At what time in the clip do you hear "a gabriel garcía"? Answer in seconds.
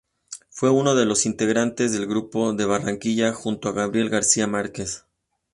3.69-4.47